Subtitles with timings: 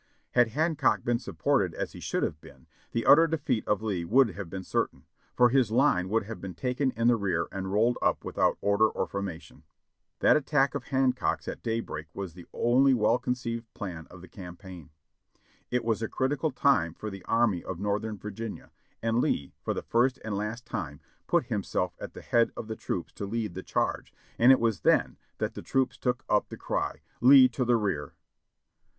[0.31, 4.31] Had Hancock been supported as he should have been, the utter defeat of Lee would
[4.31, 7.99] have been certain; for his line would have been taken in the rear and rolled
[8.01, 9.61] up without order or formation.
[10.17, 14.27] That attack of Hancock's at daj^break was the only well con ceived plan of the
[14.27, 14.89] campaign.
[15.69, 18.71] It was a critical time for the Army of Northern Virginia,
[19.03, 22.75] and Lee, for the first and last time, put himself at the head of the
[22.75, 26.57] troops to lead the charge, and it was then that the troops took up the
[26.57, 28.15] cry, "Lee to the rear!"